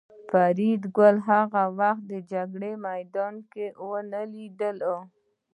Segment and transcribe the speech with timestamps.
[0.29, 2.51] فریدګل هغه وخت د جنګ
[2.85, 3.91] میدان نه و
[4.31, 4.95] لیدلی